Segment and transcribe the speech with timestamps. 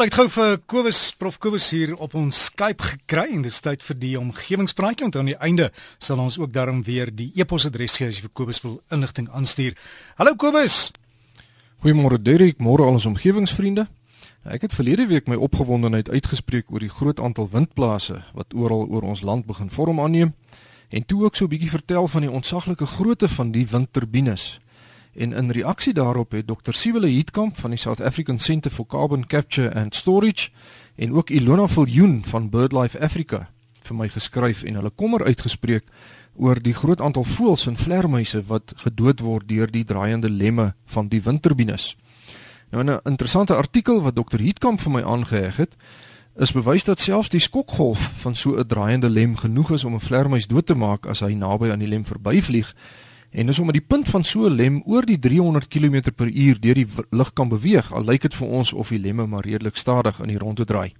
[0.00, 3.58] Wel ek het gou vir Kobus Prof Kobus hier op ons Skype gekry en dis
[3.60, 5.66] tyd vir die omgewingspraatjie want aan die einde
[6.00, 9.76] sal ons ook daarom weer die e-posadres gee as jy vir Kobus wil inligting aanstuur.
[10.16, 10.78] Hallo Kobus.
[11.84, 13.84] Goeiemôre Derek, môre al ons omgewingsvriende.
[14.48, 19.04] Ek het verlede week my opgewondenheid uitgespreek oor die groot aantal windplase wat oral oor
[19.04, 20.32] ons land begin vorm aanneem
[20.88, 24.60] en toe ook so 'n bietjie vertel van die ontsaglike grootte van die windturbines.
[25.14, 26.72] En in reaksie daarop het Dr.
[26.72, 30.50] Siwele Heatkamp van die South African Centre for Carbon Capture and Storage
[30.96, 33.48] en ook Ilona Viljoen van BirdLife Africa
[33.90, 35.88] vir my geskryf en hulle kommer uitgespreek
[36.38, 41.08] oor die groot aantal voëls en vlermuise wat gedood word deur die draaiende lemme van
[41.08, 41.96] die windturbines.
[42.70, 44.38] Nou 'n interessante artikel wat Dr.
[44.38, 45.74] Heatkamp vir my aangeheg het,
[46.36, 50.00] is bewys dat selfs die skokgolf van so 'n draaiende lem genoeg is om 'n
[50.00, 52.74] vlermuis dood te maak as hy naby aan die lem verbyvlieg
[53.30, 56.60] En dis omdat die punt van so 'n lem oor die 300 km per uur
[56.60, 59.76] deur die lug kan beweeg, al lyk dit vir ons of die lemme maar redelik
[59.76, 60.92] stadig in die rondte draai.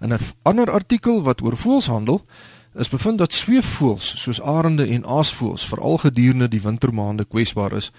[0.00, 2.24] In 'n ander artikel wat oor voëls handel,
[2.74, 7.92] is bevind dat sweefvoëls soos arende en aasvoëls veral gedurende die wintermaande kwesbaar is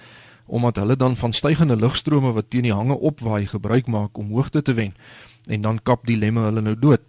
[0.49, 4.61] omdat hulle dan van stygende lugstrome wat teen die hange opwaai gebruik maak om hoogte
[4.61, 4.95] te wen
[5.45, 7.01] en dan kap die lemme hulle nou dood.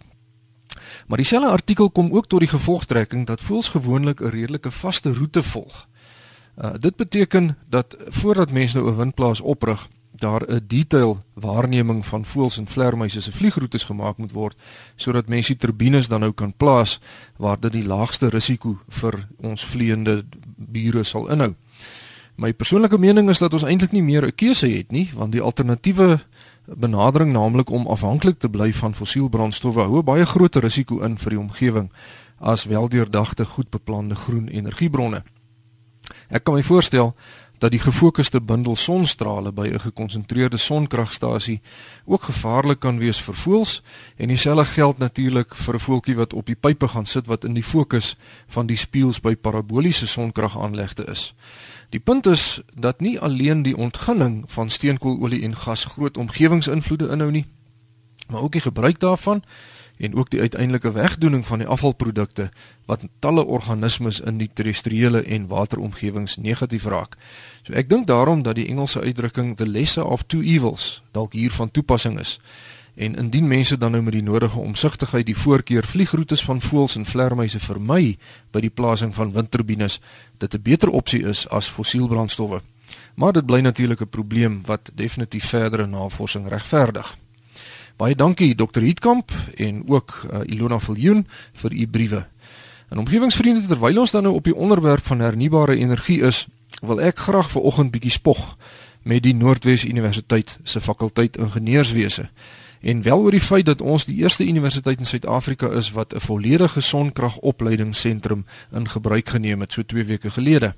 [1.07, 5.43] Maar dieselfde artikel kom ook tot die gevolgtrekking dat voëls gewoonlik 'n redelike vaste roete
[5.43, 5.87] volg.
[6.61, 12.25] Uh, dit beteken dat voordat mense nou 'n windplaas oprig, daar 'n detail waarneming van
[12.25, 14.57] voëls en vlermuise se vliegroetes gemaak moet word
[14.95, 16.99] sodat mense die turbines dan nou kan plaas
[17.37, 21.55] waar dit die laagste risiko vir ons vleiende bure sal inhou.
[22.35, 25.41] My persoonlike mening is dat ons eintlik nie meer 'n keuse het nie, want die
[25.41, 26.19] alternatiewe
[26.65, 31.29] benadering naamlik om afhanklik te bly van fossielbrandstowwe hou 'n baie groter risiko in vir
[31.29, 31.91] die omgewing
[32.37, 35.23] as weldeurdagte, goed beplande groen energiebronne.
[36.31, 37.11] Ek kan my voorstel
[37.61, 41.61] dat die gefokusde bundel sonstrale by 'n gekonsentreerde sonkragstasie
[42.05, 43.81] ook gevaarlik kan wees vir voëls
[44.17, 47.53] en dieselfde geld natuurlik vir 'n voeltjie wat op die pype gaan sit wat in
[47.53, 48.15] die fokus
[48.47, 51.33] van die spieëls by paraboliese sonkragaanlegte is.
[51.89, 57.31] Die punt is dat nie alleen die ontginning van steenkoololie en gas groot omgewingsinvloede inhou
[57.31, 57.45] nie,
[58.27, 59.43] maar ook die gebruik daarvan
[60.01, 62.49] en ook die uiteindelike wegdoening van die afvalprodukte
[62.85, 67.17] wat talle organismes in die terrestriële en wateromgewings negatief raak.
[67.63, 71.53] So ek dink daarom dat die Engelse uitdrukking the lesser of two evils dalk hier
[71.53, 72.39] van toepassing is.
[72.95, 77.05] En indien mense dan nou met die nodige omsigtigheid die voorkeur vliegroetes van voëls en
[77.05, 78.17] vlermuise vermy
[78.51, 79.99] by die plasing van windturbines,
[80.37, 82.61] dit 'n beter opsie is as fossielbrandstowwe.
[83.15, 87.17] Maar dit bly natuurlik 'n probleem wat definitief verdere navorsing regverdig.
[88.01, 88.81] Baie dankie Dr.
[88.81, 89.29] Hietkamp
[89.61, 92.21] en ook uh, Ilona Viljoen vir u briewe.
[92.89, 96.47] En omgewingsvriende terwyl ons dan nou op die onderwerp van hernubare energie is,
[96.81, 98.55] wil ek graag ver oggend bietjie spog
[99.05, 102.25] met die Noordwes Universiteit se fakulteit ingenieurswese.
[102.81, 106.25] En wel oor die feit dat ons die eerste universiteit in Suid-Afrika is wat 'n
[106.25, 110.73] volledige sonkragopleidingsentrum in gebruik geneem het so 2 weke gelede.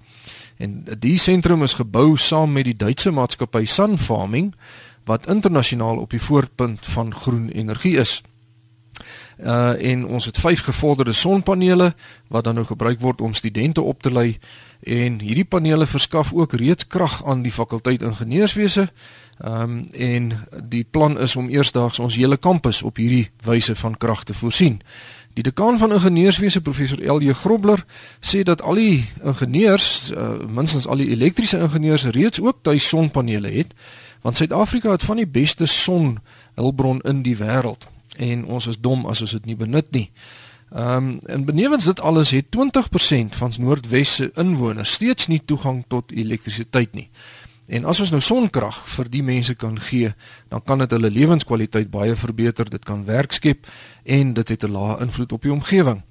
[0.58, 4.54] En die sentrum is gebou saam met die Duitse maatskappy Sun Farming
[5.06, 8.22] wat internasionaal op die voorpunt van groen energie is.
[9.40, 11.94] Uh en ons het vyf gevorderde sonpanele
[12.28, 14.38] wat dan nou gebruik word om studente op te lei
[14.84, 18.88] en hierdie panele verskaf ook reeds krag aan die fakulteit ingenieurswese.
[19.38, 23.98] Ehm um, en die plan is om eersdaags ons hele kampus op hierdie wyse van
[23.98, 24.82] krag te voorsien.
[25.34, 27.34] Die dekaan van ingenieurswese professor L.J.
[27.34, 27.86] Grobler
[28.22, 33.50] sê dat al die ingenieurs, uh, minstens al die elektriese ingenieurs reeds ook tuis sonpanele
[33.50, 33.74] het
[34.24, 39.22] want Suid-Afrika het van die beste sonhulpbron in die wêreld en ons is dom as
[39.22, 40.10] ons dit nie benut nie.
[40.74, 45.84] Ehm um, en benewens dit alles het 20% van Noordwes se inwoners steeds nie toegang
[45.88, 47.10] tot elektrisiteit nie.
[47.68, 50.14] En as ons nou sonkrag vir die mense kan gee,
[50.50, 53.68] dan kan dit hulle lewenskwaliteit baie verbeter, dit kan werk skep
[54.04, 56.02] en dit het 'n lae invloed op die omgewing.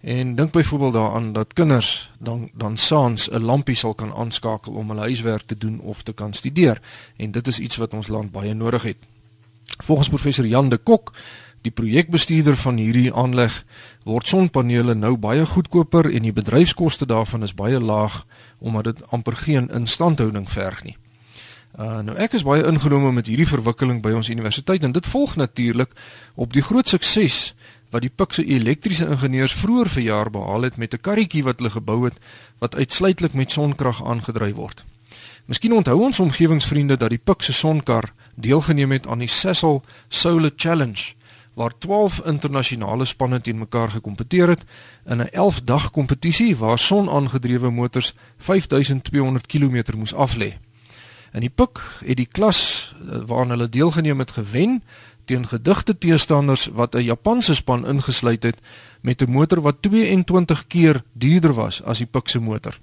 [0.00, 4.88] En dink byvoorbeeld daaraan dat kinders dan dan saans 'n lampie sal kan aanskakel om
[4.88, 6.80] hulle huiswerk te doen of te kan studeer
[7.16, 8.96] en dit is iets wat ons land baie nodig het.
[9.64, 11.12] Volgens professor Jan de Kok,
[11.62, 13.64] die projekbestuurder van hierdie aanleg,
[14.04, 18.26] word sonpanele nou baie goedkoper en die bedryfskoste daarvan is baie laag
[18.58, 20.96] omdat dit amper geen instandhouding verg nie.
[21.78, 25.36] Uh, nou ek is baie ingenome met hierdie verwikkeling by ons universiteit en dit volg
[25.36, 25.92] natuurlik
[26.34, 27.54] op die groot sukses
[27.90, 32.04] wat die Pikse elektriese ingenieurs vroeër verjaar behaal het met 'n karretjie wat hulle gebou
[32.04, 32.18] het
[32.58, 34.84] wat uitsluitlik met sonkrag aangedryf word.
[35.46, 41.16] Miskien onthou ons omgewingsvriende dat die Pikse sonkar deelgeneem het aan die Sasol Solar Challenge
[41.58, 44.62] waar 12 internasionale spanne teen mekaar gekompeteer het
[45.06, 50.52] in 'n 11 dag kompetisie waar son-aangedrewe motors 5200 km moes aflê.
[51.32, 54.82] En die Pik het die klas eh, waaraan hulle deelgeneem het gewen
[55.28, 58.58] teen gedigte teestanders wat 'n Japanse span ingesluit het
[59.00, 62.78] met 'n motor wat 22 keer duurder was as die Pikse motor.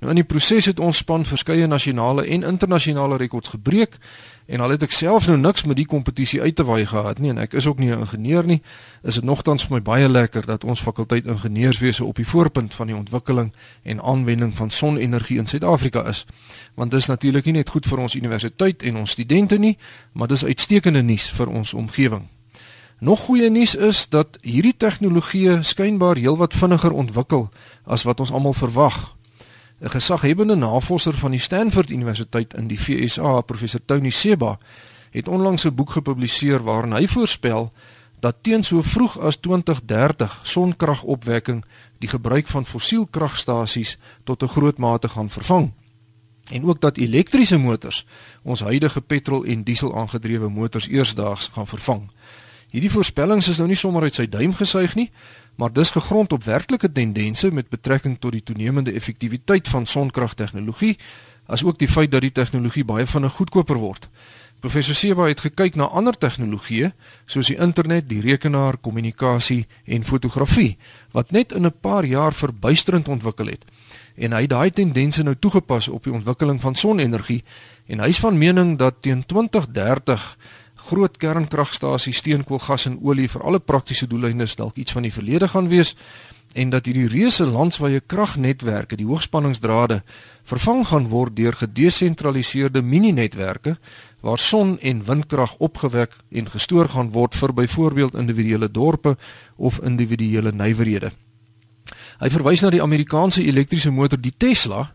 [0.00, 3.98] Nou in die proses het ons span verskeie nasionale en internasionale rekords gebreek
[4.46, 7.30] en al het ek self nou niks met die kompetisie uit te waai gehad nie
[7.34, 8.62] en ek is ook nie 'n ingenieur nie,
[9.02, 12.86] is dit nogtans vir my baie lekker dat ons fakulteit ingenieurswese op die voorpunt van
[12.86, 16.26] die ontwikkeling en aanwending van sonenergie in Suid-Afrika is.
[16.74, 19.78] Want dis natuurlik nie net goed vir ons universiteit en ons studente nie,
[20.12, 22.28] maar dis uitstekende nuus vir ons omgewing.
[23.00, 27.48] Nog goeie nuus is dat hierdie tegnologie skynbaar heelwat vinniger ontwikkel
[27.84, 29.17] as wat ons almal verwag
[29.80, 34.58] 'n gesaghebende navorser van die Stanford Universiteit in die VSA, professor Tony Seba,
[35.10, 37.72] het onlangs 'n boek gepubliseer waarin hy voorspel
[38.20, 41.64] dat teen so vroeg as 2030 sonkragopwekking
[41.98, 45.72] die gebruik van fossielkragstasies tot 'n groot mate gaan vervang
[46.50, 48.06] en ook dat elektriese motors
[48.42, 52.10] ons huidige petrol en diesel aangedrewe motors eersdaags gaan vervang.
[52.70, 55.10] Hierdie voorspellings is nou nie sommer uit sy duim gesuig nie,
[55.58, 60.94] maar dis gegrond op werklike tendense met betrekking tot die toenemende effektiwiteit van sonkragtegnologie,
[61.46, 64.06] asook die feit dat die tegnologie baie vinnig goedkoper word.
[64.62, 66.92] Professor Seba het gekyk na ander tegnologieë
[67.30, 70.76] soos die internet, die rekenaar, kommunikasie en fotografie
[71.14, 73.64] wat net in 'n paar jaar verbuisterend ontwikkel het.
[74.16, 77.42] En hy het daai tendense nou toegepas op die ontwikkeling van sonenergie
[77.86, 80.36] en hy is van mening dat teen 2030
[80.88, 85.48] groot kernkragstasie steenkool, gas en olie vir alle praktiese doeleindes dalk iets van die verlede
[85.48, 85.94] gaan wees
[86.54, 90.00] en dat hierdie reuse landswye kragnetwerke, die hoogspanningsdrade,
[90.48, 93.76] vervang gaan word deur gedesentraliseerde mininetwerke
[94.24, 99.16] waar son- en windkrag opgewek en gestoor gaan word vir byvoorbeeld individuele dorpe
[99.56, 101.12] of individuele nywerhede.
[102.18, 104.88] Hy verwys na die Amerikaanse elektriese motor die Tesla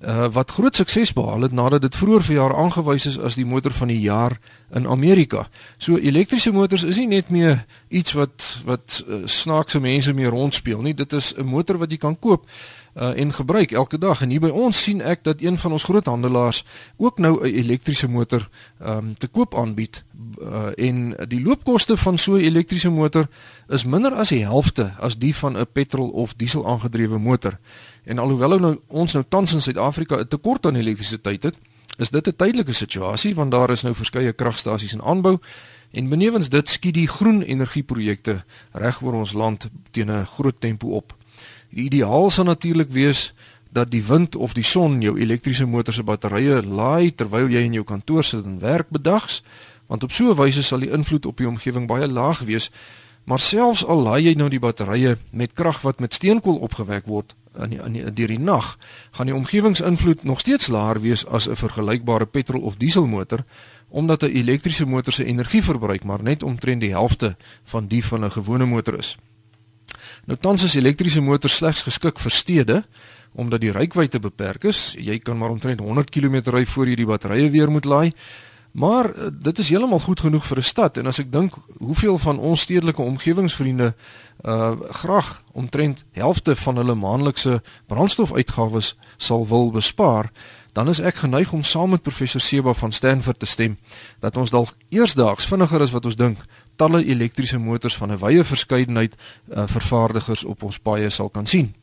[0.00, 3.72] uh, wat groot sukses behaal het nadat dit vroeër verjaar aangewys is as die motor
[3.72, 4.38] van die jaar
[4.74, 5.48] in Amerika.
[5.78, 10.82] So elektriese motors is nie net meer iets wat wat uh, snaakse mense mee rondspeel
[10.82, 10.94] nie.
[10.94, 12.46] Dit is 'n motor wat jy kan koop
[12.96, 14.22] uh, en gebruik elke dag.
[14.22, 16.64] En hier by ons sien ek dat een van ons groothandelaars
[16.96, 18.48] ook nou 'n elektriese motor
[18.82, 20.04] um, te koop aanbied.
[20.42, 23.28] Uh, en die loopkoste van so 'n elektriese motor
[23.68, 27.58] is minder as die helfte as die van 'n petrol of diesel aangedrewe motor.
[28.04, 31.54] En alhoewel nou ons nou tans in Suid-Afrika 'n tekort aan elektrisiteit het,
[31.98, 35.38] is dit 'n tydelike situasie want daar is nou verskeie kragstasies in aanbou
[35.90, 40.88] en benewens dit skiet die groen energieprojekte reg oor ons land teen 'n groot tempo
[40.88, 41.16] op.
[41.70, 43.34] Die ideaal sou natuurlik wees
[43.70, 47.72] dat die wind of die son jou elektriese motor se batterye laai terwyl jy in
[47.72, 49.42] jou kantoor sit en werk bedags,
[49.86, 52.70] want op so 'n wyse sal die invloed op die omgewing baie laag wees.
[53.24, 57.34] Maar selfs al laai jy nou die batterye met krag wat met steenkool opgewek word,
[57.62, 58.76] in die, in die, deur die nag
[59.16, 63.44] gaan die omgewingsinvloed nog steeds laer wees as 'n vergelykbare petrol of dieselmotor
[63.88, 68.30] omdat 'n elektriese motor se energieverbruik maar net omtrent die helfte van die van 'n
[68.30, 69.18] gewone motor is.
[70.28, 72.82] Nou tans is elektriese motors slegs geskik vir stede
[73.38, 74.92] omdat die reikwydte beperk is.
[74.98, 78.12] Jy kan maar omtrent 100 km ry voor jy die batterye weer moet laai.
[78.72, 82.18] Maar eh, dit is heeltemal goed genoeg vir 'n stad en as ek dink hoeveel
[82.18, 83.94] van ons stedelike omgewingsvriende
[84.44, 90.30] uh graag omtrent helfte van hulle maandelikse brandstofuitgawes sal wil bespaar,
[90.72, 93.78] dan is ek geneig om saam met professor Seba van Stanford te stem
[94.18, 96.38] dat ons dalk eersdaags vinniger as wat ons dink
[96.78, 101.74] talle elektriese motors van 'n wye verskeidenheid uh, vervaardigers op ons paaie sal kan sien.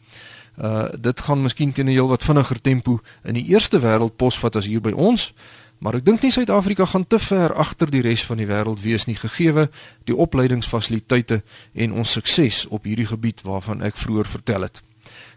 [0.58, 4.56] Uh dit gaan miskien teen 'n heel wat vinniger tempo in die eerste wêreld posvat
[4.56, 5.34] as hier by ons,
[5.80, 9.06] Maar ek dink nie Suid-Afrika gaan te ver agter die res van die wêreld wees
[9.10, 9.68] nie gegeewe
[10.08, 11.42] die opleidingsfasiliteite
[11.74, 14.82] en ons sukses op hierdie gebied waarvan ek vroeër vertel het.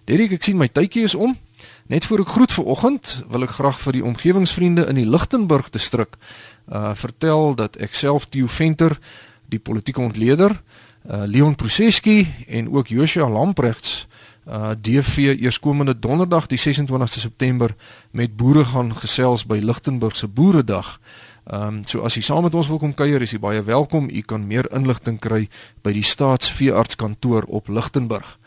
[0.09, 1.35] Derek, ek sien my tydjie is om.
[1.93, 5.73] Net voor ek groet vir oggend, wil ek graag vir die omgewingsvriende in die Lichtenburg
[5.75, 6.17] distrik
[6.69, 8.99] uh vertel dat ek self Theo Venter,
[9.49, 10.61] die politieke ontleder,
[11.09, 14.07] uh Leon Proseski en ook Joshua Lamprechts
[14.49, 17.75] uh DV eerskomende donderdag die 26ste September
[18.11, 21.00] met boere gaan gesels by Lichtenburg se boeredag.
[21.49, 24.09] Ehm um, so as jy saam met ons wil kom kuier, is jy baie welkom.
[24.12, 25.49] U kan meer inligting kry
[25.83, 28.38] by die Staatsveeartskantoor op Lichtenburg.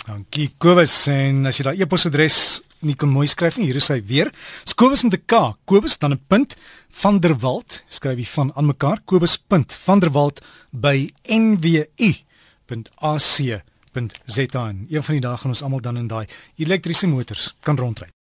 [0.06, 4.00] Dankie Kobus en as jy daai e-posadres nie kan mooi skryf nie, hier is hy
[4.10, 4.32] weer.
[4.76, 6.56] Kobus met 'n K, Kobus dan 'n punt
[6.90, 10.42] van der Walt, skryf jy van aan mekaar Kobus punt van der Walt
[10.72, 12.24] by nwu.ac.za.
[13.94, 16.26] Een van die dae gaan ons almal dan in daai
[16.58, 18.10] elektriese motors kan rondry.